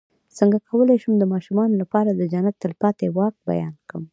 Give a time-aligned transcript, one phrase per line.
[0.37, 4.03] څنګه کولی شم د ماشومانو لپاره د جنت د تل پاتې واک بیان کړم